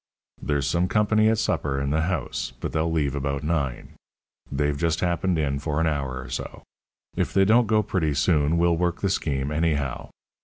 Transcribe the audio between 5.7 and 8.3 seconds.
an hour or so. If they don't go pretty